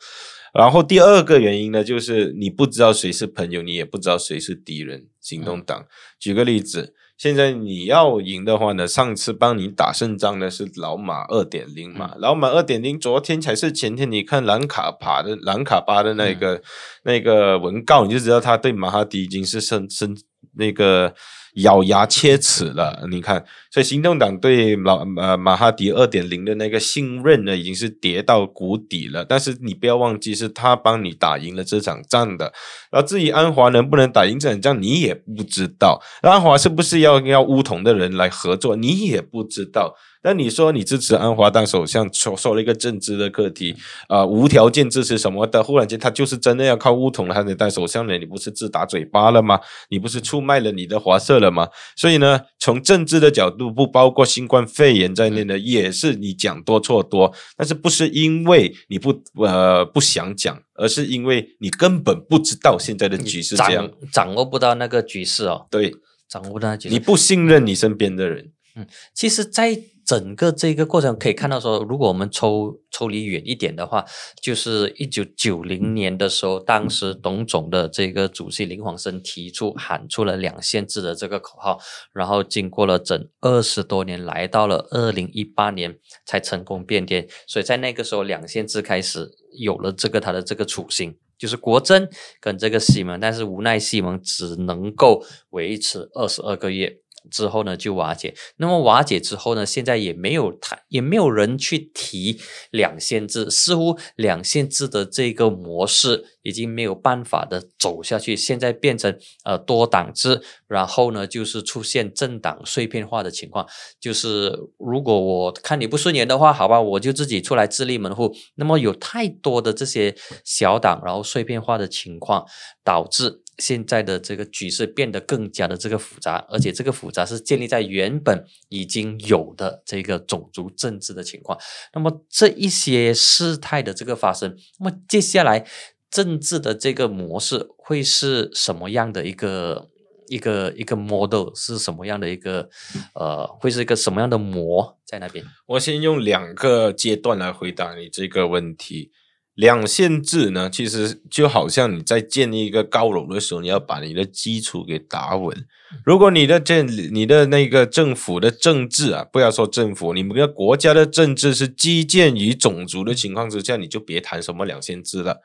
[0.54, 5.08] 然后第二个原因呢，就是你不知道谁是朋友，你也不知道谁是敌人。
[5.20, 5.84] 行动党，
[6.18, 12.14] 举个例子，现在你要赢的话呢，上次帮你打胜仗的是老马二点零嘛？
[12.16, 16.62] 老马二点零，昨天才是前天，你看兰卡帕的兰卡巴的那个
[17.04, 20.16] 那个文告，你就知道他对马哈迪已经是深深
[20.54, 21.14] 那个。
[21.54, 29.24] 咬牙切齿了，你看，所以行动党对老呃马哈迪二点零的那个信任呢，已经是跌到谷底了。
[29.24, 32.52] 但是你不要忘记，是他帮你打赢了这场仗的。
[32.90, 36.00] 然后至于安华能不能打赢这场仗，你也不知道。
[36.22, 39.96] 安华是不是要要乌统的人来合作，你也不知道。
[40.22, 43.74] 那你说你支持安华当首相，说说了一个政治的课题
[44.06, 48.18] 啊，无条件支持什么的，忽然间他就是真的要靠乌统他得当首相呢？
[48.18, 49.58] 你不是自打嘴巴了吗？
[49.88, 51.68] 你不是出卖了你的华社了吗？
[51.96, 65.66] 所以呢，从政治的角度，不包括新冠肺炎在内的，也是你讲多错多，但是不是因为你不呃不想讲，而是因为你根本不知道现在的局势这样，掌握不到那个局势哦。
[65.70, 65.94] 对，
[66.28, 68.52] 掌握不到局势，你不信任你身边的人。
[68.76, 69.76] 嗯，其实，在
[70.10, 74.04] 整个这个过程可以看到，说如果我们抽抽离远一点的话，
[74.42, 81.78] 就是一九九零年的时候，当时董总的这个主席林煌生提出喊出了两县制的这个口号，
[82.12, 85.96] 然后经过了整二十多年，来到了二零一八年
[86.26, 87.28] 才成功变天。
[87.46, 96.96] 所以在那个时候，两县制开始有了这个它的这个雏形，就是国珍跟这个西蒙，但是无奈西蒙只能够维持二十二个月。
[97.30, 98.34] 之后呢，就瓦解。
[98.56, 108.36] 那么瓦解之后呢，现在也没有谈，也没有人去提两线制，似乎两线制的这个模式已经没有办法的走下去。
[108.36, 113.66] 现在变成呃多党制，然后呢，就是出现政党碎片化的情况。
[113.98, 118.34] 就是如果我看你不顺眼的话，好吧，我就自己出来自立门户。
[118.54, 122.46] 那么有太多的这些小党，然后碎片化的情况，
[122.84, 123.42] 导致。
[123.60, 131.58] 现在的这个局势变得更加的这个复杂，而且这个复杂是建立在原本已经有的这个种族政治的情况。
[131.92, 135.66] 那么这一些事态的这个发生，那么接下来
[136.10, 139.90] 政治的这个模式会是什么样的一个
[140.28, 142.68] 一个一个 model 是什么样的一个
[143.14, 145.44] 呃，会是一个什么样的模在那边？
[145.66, 149.12] 我先用两个阶段来回答你这个问题。
[149.54, 155.66] 两线制呢，其实就好像你在建立一个高楼的时候，你要把你的基础给打稳。
[156.04, 165.40] 如果你的建你的那个政府的政治啊，不要说政府，你们的国家的政治是基建于种族的情况之下，你就别谈什么两线制了，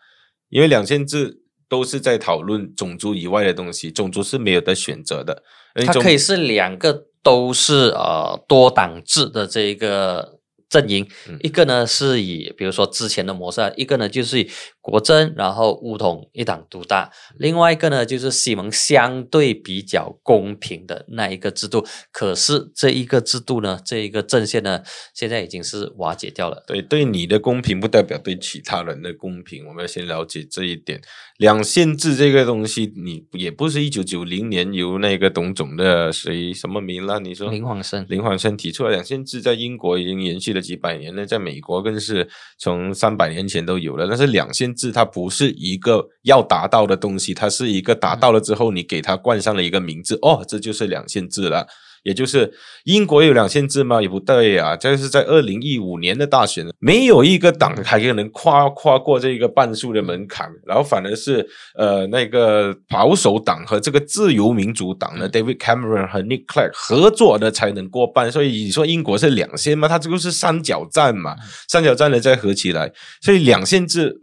[0.49, 5.43] 因为两线制都是在讨论种族以外的东西，种族是没有的选择的。
[5.85, 10.34] 它可以是两个都是呃多党制的这一个
[10.69, 11.07] 阵营，
[11.41, 14.49] 一个呢是以比如说之前的模式，一个呢就是以
[14.85, 21.83] 国政，然后巫统一党独大，另外一个呢就是西蒙相对比较公平的那一个制度。
[22.11, 24.83] 可是这一个制度呢，这一个阵线呢，
[25.15, 26.63] 现在已经是瓦解掉了。
[26.67, 31.01] 对，对你的公平不代表对其他人的公平，我们要先了解这一点。
[31.39, 37.19] 两县制这个东西，你也不是一九九零年由那个董总的谁什么名了？
[37.19, 44.07] 你说林煌生，林煌生提出来两县制，在英国已经延续了几百年了，在美国更是从三百年前都有了。
[44.07, 51.65] 但是两县制它不是一个要达到的东西，它是一个达到了之后，你给它冠上了一个名字，哦，这就是两线制了。
[52.03, 53.99] 也就是英国有两线制吗？
[53.99, 61.43] 也不对啊，这是在二零一五年的大选，没有一个党还可能跨跨过这个半数的门槛，然后反而是
[61.75, 68.31] 呃那个保守党和这个自由民主党的 David Cameron 和 Nick Clegg 合作的才能过半。
[68.31, 69.87] 所以你说英国是两线吗？
[69.87, 71.35] 它这个是三角战嘛，
[71.67, 72.91] 三角战呢再合起来，
[73.23, 74.15] 所以两线制。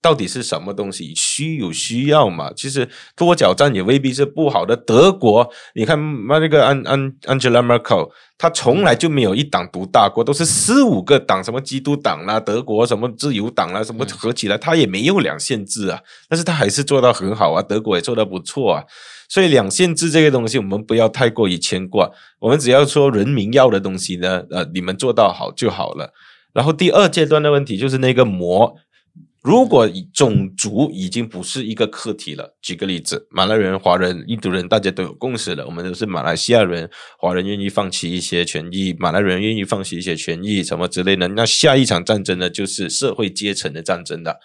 [0.00, 1.12] 到底是什么东西？
[1.16, 2.52] 需有需要嘛？
[2.54, 4.76] 其实多角战也未必是不好的。
[4.76, 8.08] 德国，你看那那个安安 Angela Merkel，
[8.38, 16.00] 他从来就没有一党独大过，都是四五个党，什么基督党啦，德国什么自由党啦，什么合起来，他也没有两限制啊。
[16.28, 18.84] 但是他还是做到很好啊，德国也做得不错啊。
[19.28, 22.08] 所以两限制这个东西，我们不要太过于牵挂，
[22.38, 26.12] 我们只要说人民要的东西呢，呃，你们做到好就好了。
[26.52, 28.76] 然后第二阶段的问题就是那个膜。
[29.42, 41.28] 如果种族已经不是一个课题了，举个例子，马来人、华人、印度人，大家都有共识了，我们都是马来西亚人，华人愿意放弃一些权益，马来人愿意放弃一些权益，什么之类的。
[41.28, 44.38] 那下一场战争呢，就是社会阶层的战争了，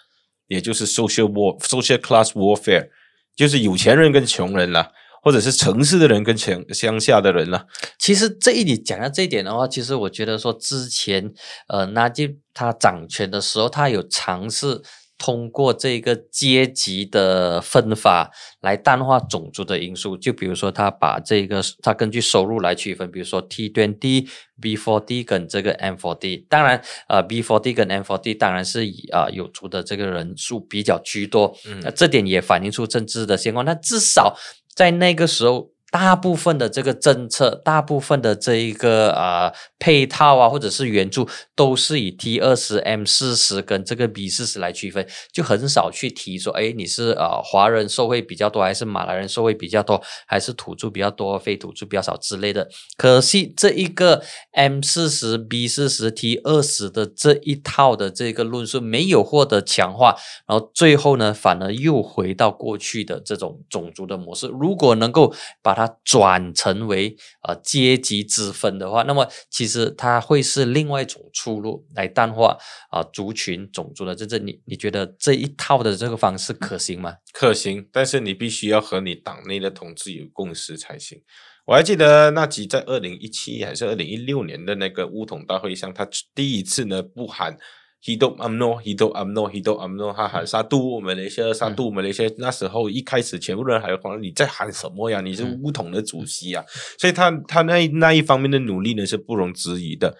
[0.46, 2.88] 也就是 social war、social class warfare，
[3.34, 4.92] 就是有钱人跟穷人了。
[5.24, 7.66] 或者是城市的人跟乡乡下的人了。
[7.98, 11.32] 其实这一点讲到这一点的话，其实我觉得说之前
[11.66, 14.82] 呃，纳吉他掌权的时候，他有尝试
[15.16, 20.14] 通过这个阶级的分法来淡化种族的因素。
[20.16, 24.28] 就比如说，他把这个他根据收入来区分，比如说 T 端 D、
[24.60, 26.44] B for D 跟这个 M for D。
[26.50, 31.56] 当然，呃，B for D 跟 M for D 当然是以啊有族的这个人数比较居多。
[31.66, 33.64] 嗯，那这点也反映出政治的现况。
[33.64, 34.36] 那至少。
[34.74, 35.73] 在那个时候。
[35.94, 52.68] 大部分的这个政策，大部分的这一个啊配套啊，或者是援助，都是以 T 二十 M 四十跟这个 B 四十来区分，就很少去提说，哎，你是呃华人受惠比较多，还是马来人受惠比较多，还是土著比较多，非土著比较少之类的。
[52.96, 60.16] 可惜这一个 M 四十 B 四十 T 二十的这一套的这个论述没有获得强化，
[60.48, 64.48] 然后最后呢，反而又回到过去的这种种族的模式。
[64.48, 67.16] 如果能够把它转成为
[67.46, 72.56] 呃阶级之分的话，那么其实它会是另外一种出路来淡化
[72.90, 74.14] 啊族群种族的。
[74.14, 77.14] 这这你你觉得这一套的这个方式可行吗？
[77.32, 81.20] 可行，但是你必须要和你党内的同志有共识才行。
[81.66, 87.56] 我还记得那集在二零一七还是二零一六年的那个乌统大会上，他第一次呢不喊。
[88.04, 92.30] Hidup UMNO，Hidup UMNO，Hidup UMNO，他喊杀杜我们那些，杀杜我们那些。
[92.36, 95.22] 那时候一开始，全部人还狂你在喊什么呀？
[95.22, 96.62] 你是乌统的主席啊！
[96.98, 100.14] 所以他他那那一方面的努力呢是不容置疑的。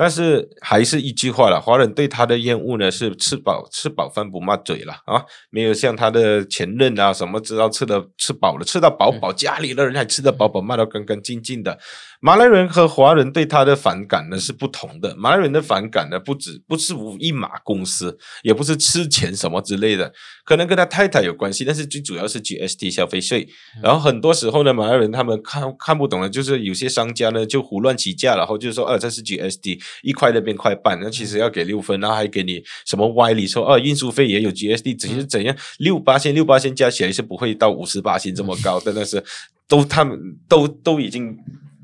[0.00, 11.78] 但是还是一句话了，华人对他的厌恶呢是吃饱吃饱饭不骂嘴了啊，没有像他的前任啊什么知道吃的吃饱了吃到饱饱，家里的人还吃得饱饱，骂到干干净净的。
[12.22, 15.14] 马来人和华人对他的反感呢是不同的。
[15.16, 20.10] 马来人的反感呢不止不是无一马公司，也不是吃钱什么之类的，
[20.44, 23.46] 可能跟他太太有关系，但是最主要是 GST 消费税。
[23.82, 39.22] 然后很多时候呢，马来人他们看看不懂的，就是有些商家呢就胡乱起价，然后就说，呃，这是 GST 一块的变块半，那其实要给六分，然后还给你什么歪理说，哦，运输费也有 GSD，只是怎样六八千六八千加起来是不会到五十八千这么高的，但是
[39.66, 41.36] 都他们都都已经。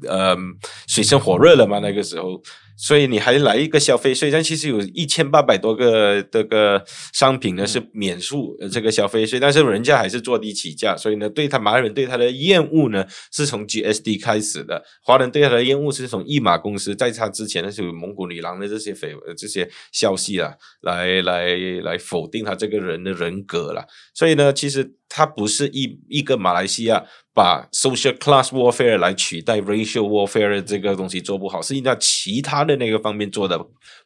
[0.07, 0.37] 呃，
[0.87, 1.79] 水深火热了嘛？
[1.79, 2.41] 那个时候，
[2.77, 20.53] 所以你还来一个消费税，但其实有一千八百多个这个商品呢是免除这个消费税，但是人家还是坐地起价，所以呢，对他马来人对他的厌恶呢是从 GSD 开始的，华人对他的厌恶是从一马公司在他之前呢是有蒙古女郎的这些绯这些消息啊，
[20.83, 27.05] 来来来否定他这个人的人格了，所以呢，其实他不是一一个马来西亚。
[27.37, 33.59] 把 social class warfare 来取代 racial warfare 这个东西做不好，是因为其他的那个方面做的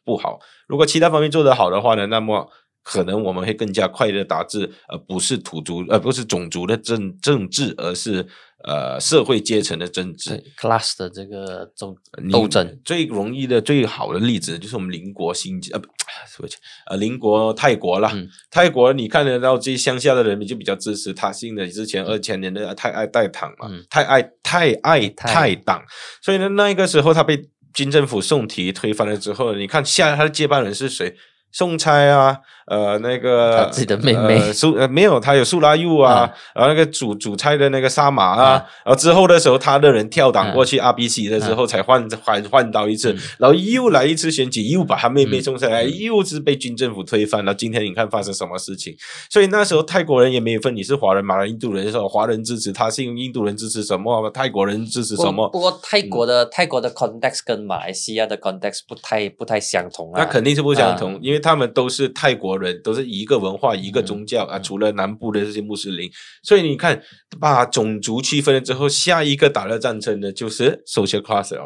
[0.05, 0.39] 不好。
[0.67, 2.49] 如果其他方面做得好的话呢，那么
[2.83, 8.27] 可能我们会更加快的达至，呃不是土族，呃不是种族的政政治，而是。
[8.63, 11.95] 呃，社会阶层的政治，class 的这个斗
[12.31, 16.57] 斗争，最容易的、最好的例子就是我们邻国新呃不，对不起，
[16.87, 18.13] 呃邻国泰国啦。
[18.51, 25.83] 泰国你看得到这些乡下的人民就比较支持他信的之前二千年的太爱代党嘛，太爱太爱泰党，
[26.21, 31.15] 所以呢，那个时候他被军政府送题推翻了之后，你看下他的接班人是谁？
[31.51, 32.37] 送差啊，
[32.67, 34.53] 呃，那个自己的妹妹。
[34.53, 47.53] 苏呃没有，他有苏拉佑啊，然后那个主主差的那个沙马啊，然后之后的时候，他的人跳档过去 R B C 的时候才换换换到一次，然后又来一次选举，又把他妹妹送上来，又是被军政府推翻了。
[47.53, 48.95] 今天你看发生什么事情？
[49.29, 55.49] 所以那时候泰国人也没有分你是华人、马来、印度人，的时候华人支持他，是印度人支持什么，泰国人支持什么？
[55.49, 61.40] 不过泰国的泰国的 context 跟马来西亚的 context 不太不太相同啊，那肯定是不相同，因为。
[61.41, 64.59] 他们都是泰国人，都是一个文化、一个宗教啊。
[64.59, 66.09] 除了南部的这些穆斯林，
[66.43, 67.01] 所以你看，
[67.39, 71.63] 把种族区分了之后，下一个打了战争的，就是 social class 了。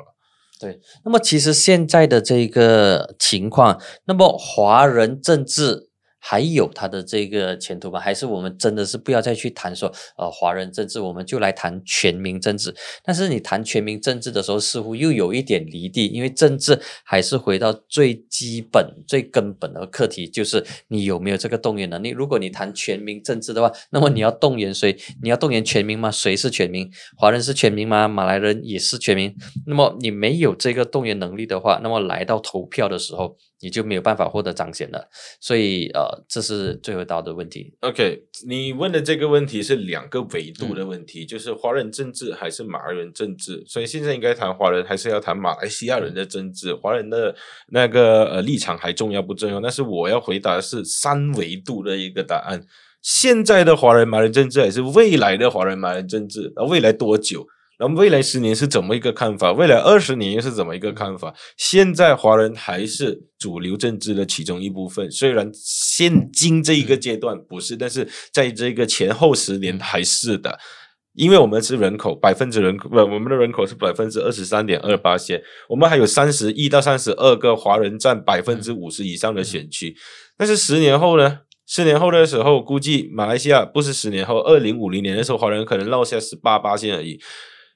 [0.59, 5.89] 对，那么其实现在的这个情况，那么华人政治。
[6.27, 7.99] 还有它的这个前途吗？
[7.99, 12.73] 还是我们真的是不要再去谈说呃华人政治，我们就来谈全民政治。
[13.03, 22.09] 但是你谈全民政治的时候，似乎又有一点离地，因为政治还是回到最基本、最根本的课题，就是你有没有这个动员能力。
[22.09, 24.97] 如果你谈全民政治的话，那么你要动员谁？
[25.21, 26.09] 你要动员全民吗？
[26.09, 26.89] 谁是全民？
[27.15, 28.07] 华人是全民吗？
[28.07, 29.31] 马来人也是全民？
[29.67, 33.37] 那么你没有这个动员能力的话，那么来到投票的时候。
[33.65, 35.09] 你就没有办法获得彰显了，
[35.41, 37.73] 所以呃，这是最后一道的问题。
[37.79, 43.63] OK，你问的这个问题是两个维度的问题，就是华人政治还是马来人政治？
[43.65, 46.75] 所以现在应该谈华人，还是要谈马来西亚人的政治？
[46.75, 47.35] 华人的
[47.69, 49.59] 那个呃立场还重要不重要？
[49.59, 52.63] 但是我要回答的是三维度的一个答案：
[53.01, 56.53] 现在的华人马来人政治，还是未来的华人马来人政治？
[56.69, 57.47] 未来多久？
[57.77, 59.51] 那么未来十年是怎么一个看法？
[59.51, 61.33] 未来二十年又是怎么一个看法？
[61.57, 70.57] 现在华人还是主流政治的其中一部分，虽然现今这一个阶段不是，但是在这个前后十年还是的，
[71.13, 79.95] 因为我们是人口百分之人口不，我们的人口是百分之二十三点二八线，我们还有三十一到三十二个华人占百分之五十以上的选区，
[80.37, 81.39] 但是十年后呢？
[81.67, 87.19] 十年后的时候，估计马来西亚不是十年后，二零五零年的时候，华人可能落下十八八线而已。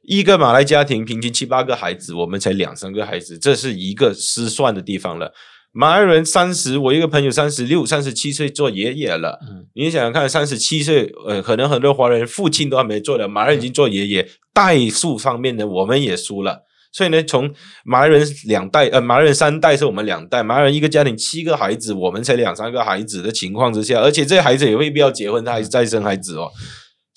[0.02, 5.34] 一个马来家庭平均七八个孩子，我们才两三个孩子，这是一个失算的地方了。
[5.72, 9.38] 马来人三十，我一个朋友三十六、三十七岁做爷爷了。
[9.43, 16.66] 嗯，你想想看，三十七岁，呃，可能很多华人父亲都还没做的，马来人已经做爷爷，代数方面呢，我们也输了。
[16.91, 17.54] 所以呢，从
[17.86, 26.50] 马来人两代，呃，马来人三代是我们两代，马来人一个家庭七个孩子，我们才两三个孩子的情况之下，而且这些孩子也未必要结婚，他还是再生孩子哦。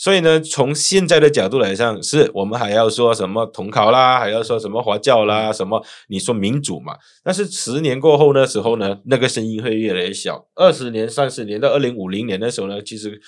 [0.02, 6.96] 所以呢，从现在的角度来上，是我们还要说什么统考啦，还要说什么华教啦，什么你说民主嘛？
[7.22, 10.44] 但是十年过后的时候呢，那个声音会越来越小。
[10.56, 13.20] 二十年、三十年到二零五零年的时候呢，其实。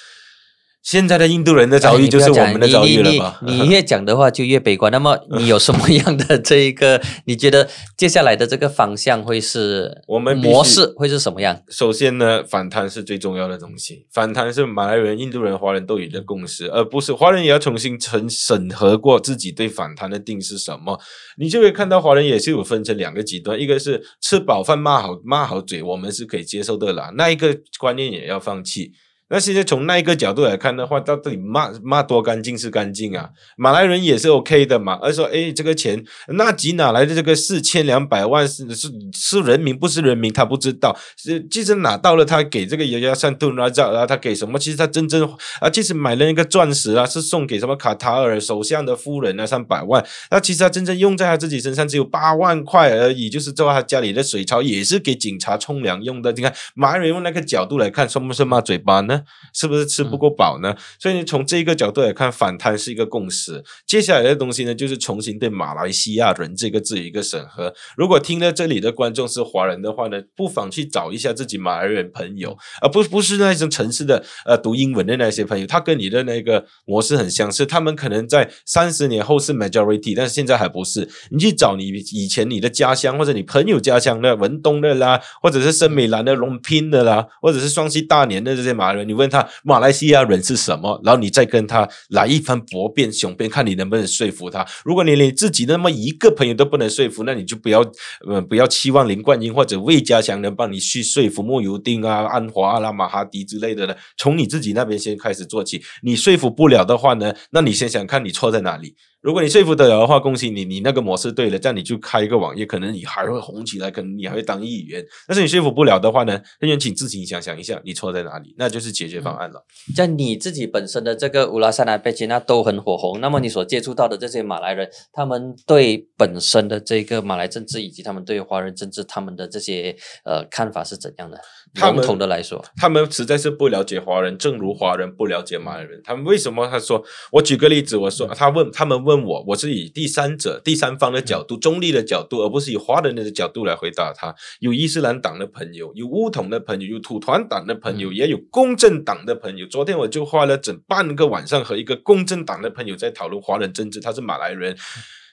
[0.84, 3.40] 现在的印度人的遭遇就是我们的遭遇了吧？
[3.42, 4.92] 你越讲的话就越悲观。
[4.92, 7.00] 那么你有什么样的这一个？
[7.24, 7.66] 你觉得
[7.96, 10.02] 接下来的这个方向会是？
[10.06, 11.58] 我们模式会是什么样？
[11.70, 14.04] 首先呢，反弹是最重要的东西。
[14.12, 21.00] 反弹是马来人、印度人、华人都有的共识，而不是华人也要重新审审核过自己对反弹的定是什么。
[21.38, 28.92] 你就会看到华人也是有分成两个极端，一个是吃饱饭骂好骂好嘴，我们是可以接受的啦，那一个观念也要放弃。
[29.34, 33.30] 那现在从那一个角度来看的话，到底骂骂多干净是干净啊？
[33.56, 34.96] 马来人也是 OK 的嘛。
[35.02, 37.12] 而说，哎，这个钱那吉哪来的？
[37.16, 40.96] 这个四千两百万是是是人民不是人民，他不知道。
[41.16, 44.56] 是即使拿到了，他给这个油压山顿啊，这啊，他给什么？
[44.56, 45.28] 其实他真正
[45.60, 50.06] 啊，即使买了一个钻石啊，是送给什么卡塔尔首相的夫人啊，三百万。
[50.30, 56.30] 那其实他真正用在他自己身上只有八万块而已，就是做他家里的水槽也是给警察冲凉用的。
[56.30, 59.22] 你看马来人用那个角度来看，算不算骂嘴巴呢？
[59.52, 60.74] 是不是吃不够饱呢？
[60.98, 63.62] 所以从这个角度来看，反贪是一个共识。
[63.86, 67.74] 接下来的东西呢，就是重新对马来西亚人这个字一个审核。
[67.96, 77.64] 如果听到这里的观众是华人的话呢，不妨去找一下自己马来人朋友，而不不是那种城市的呃读英文的那些朋友，他跟你的那个模式很相似。
[77.66, 81.08] 他们可能在三十年后是 majority，但是现在还不是。
[81.30, 94.66] 你去找你以前你的家乡或者你朋友家乡的文东的啦，或者是森美兰的龙拼的啦，或者是双溪大年的这些马来人，你问他马来西亚人是什么，然后你再跟他来一番博辩雄辩，看你能不能说服他。
[94.84, 97.84] 如果你连自己那么一个朋友都不能说服，那你就不要
[98.26, 103.94] 呃不要期望林冠英或者魏家祥能帮你去说服莫尤丁啊、安华阿拉、马哈迪之类的呢。
[104.16, 105.82] 从你自己那边先开始做起。
[106.02, 108.94] 你说服不了的话呢，那你先想看你错在哪里。
[109.24, 115.02] 如果你说服得了的话，恭喜你，你那个模式对了，这样你就开一个网页，可能你还会红起来，可能你还会当议员。
[115.26, 119.64] 但是你说服不了的话呢，那就请自己想想一下，你错在哪里，那就是解决方案了。
[119.96, 129.96] 像你自己本身的这个乌拉山、南贝吉那都很火红，那么你所接触到的这些马来人，他们对本身的这个马来政治以及他们对华人政治，他们的这些
[130.26, 131.40] 呃看法是怎样的？
[131.80, 136.00] 笼统的来说，他们实在是不了解华人，正如华人不了解马来人。
[136.04, 136.68] 他们为什么？
[136.68, 139.24] 他说，我举个例子，我说他问他们问。
[139.24, 144.34] 我，我是以第三者、第三方的角度、中立的角度，而不是以华人的角度来回答他。
[144.60, 149.66] 有伊斯兰党的朋友，有乌统的朋友，有土团党的朋友，也有公正党的朋友。
[149.66, 154.76] 昨天我就花了整半个晚上和一个公正党的朋友在讨论华人政治，他是马来人。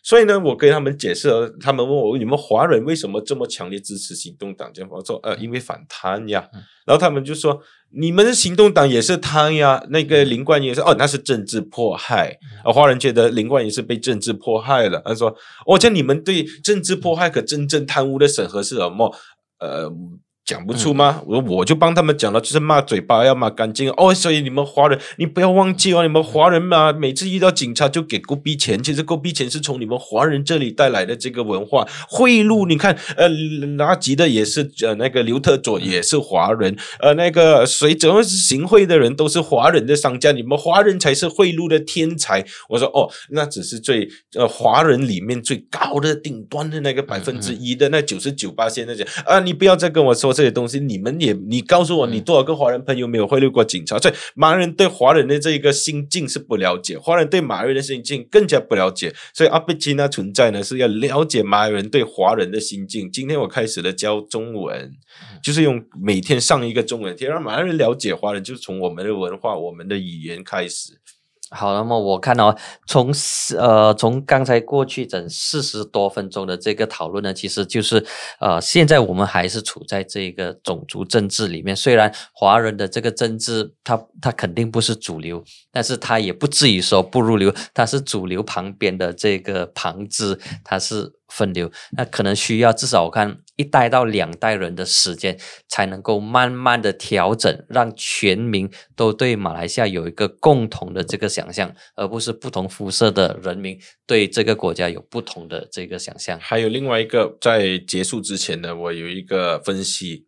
[0.03, 1.29] 所以呢，我跟他们解释，
[1.59, 4.71] 他们问我你们华人为什么这么强烈支持行动党？
[4.73, 6.47] 这样我说呃，因为反贪呀。
[6.85, 9.83] 然后他们就说你们的行动党也是贪呀。
[9.89, 12.37] 那个林冠也是哦，那是政治迫害。
[12.63, 15.01] 啊华人觉得林冠也是被政治迫害了。
[15.05, 15.35] 他说
[15.67, 19.15] 哦，像你们对政治迫害和真正贪污的审核是什么？
[19.59, 19.91] 呃。
[20.51, 21.21] 讲不出吗？
[21.25, 24.13] 我我就帮他们讲了，就是骂嘴巴要骂干净哦。
[24.13, 32.67] 所以你们华人，你不要忘记哦，你们华人嘛，每次遇到警察就给狗逼钱，其实狗逼钱是从你们华人这里带来的这个文化贿赂。
[32.67, 33.29] 你看，呃，
[33.77, 42.43] 拿吉的也是，呃，那个刘特佐也是华人，呃，那个谁，怎么是行贿的人都是华人的商家，你们华人才是贿赂的天才。
[42.67, 50.35] 我说哦，那只是最呃华人里面最高的顶端的那个百分之一的那九十九八线那些啊，你不要再跟我说。
[50.41, 53.99] 这些东西你们也，你告诉我，你多少个华人朋友没有贿赂过警察？
[53.99, 59.13] 所以马人对华人的这一个心境是不了解，华人对马来人的心境更加不了解。
[59.35, 63.11] 所以阿贝吉那存在呢，是要了解马来人对华人的心境。
[63.11, 64.91] 今天我开始了教中文，
[65.43, 70.99] 就是用每天上一个中文天，让马来人了解华人，就是从我们的文化、我们的语言开始。
[71.53, 73.13] 好，那么我看到从
[73.57, 78.03] 呃从刚才过去整四十多分钟的这个讨论呢，其实就是
[78.39, 81.75] 呃现在我们还是处在这个种族政治里面。
[81.75, 91.13] 虽然华人的这个政治，它它肯定不是主流，但是它也不至于说不入流，它是主流旁边的这个旁支，它是。
[91.31, 106.39] 分流，那可能需要至少我看一代到两代人的时间，才能够慢慢的调整，让全民都对马来西亚有一个共同的这个想象，而不是不同肤色的人民对这个国家有不同的这个想象。
[106.39, 110.25] 还有另外一个，在结束之前呢，我有一个分析，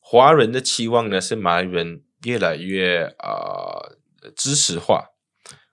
[0.00, 3.94] 华人的期望呢是马来人越来越啊
[4.36, 5.13] 知识化。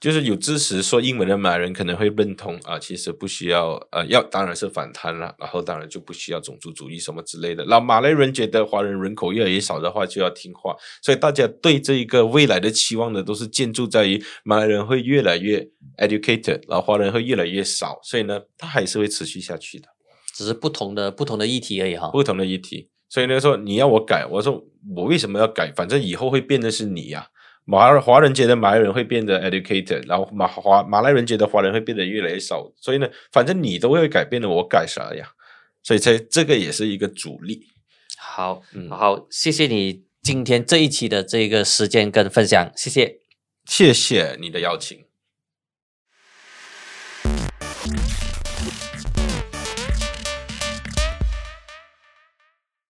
[0.02, 7.64] 就是有支持说英文的马来人可能会认同啊，其实不需要呃，要当然是反贪了，然后当然就不需要种族主义什么之类的。
[7.66, 19.88] 那马来人觉得华人人口越来越少的话，就要听话，所以大家对这一个未来的期望呢，都是建筑在于马来人会越来越 educated，然后华人会越来越少，所以呢，它还是会持续下去的，
[20.36, 22.90] 只是不同的不同的议题而已哈，不同的议题。
[23.08, 25.72] 所以呢，说你要我改，我说我为什么要改？
[25.76, 27.28] 反正以后会变的是你呀。
[27.72, 35.26] 马华人觉得马来人会变得 educated，然后马华马来人觉得华人会变得越来越少，所以呢，反正你都会改变的，我改啥呀？
[35.82, 37.68] 所以这这个也是一个阻力。
[38.18, 43.20] 好，嗯好，谢谢你今天这一期的这个时间跟分享，谢谢，
[43.66, 45.06] 谢谢你的邀请。